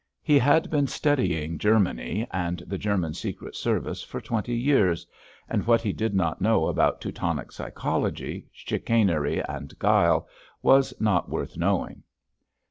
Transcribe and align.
He 0.23 0.39
had 0.39 0.71
been 0.71 0.87
studying 0.87 1.59
Germany 1.59 2.27
and 2.31 2.63
the 2.65 2.79
German 2.79 3.13
secret 3.13 3.55
service 3.55 4.01
for 4.01 4.19
twenty 4.19 4.55
years, 4.55 5.05
and 5.47 5.67
what 5.67 5.81
he 5.81 5.93
did 5.93 6.15
not 6.15 6.41
know 6.41 6.65
about 6.65 6.99
Teutonic 6.99 7.51
psychology, 7.51 8.47
chicanery 8.51 9.41
and 9.43 9.77
guile, 9.77 10.27
was 10.63 10.91
not 10.99 11.29
worth 11.29 11.55
knowing. 11.55 12.01